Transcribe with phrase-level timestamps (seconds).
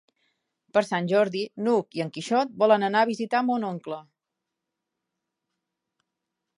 [0.77, 4.01] Per Sant Jordi n'Hug i en Quixot volen anar a visitar mon oncle.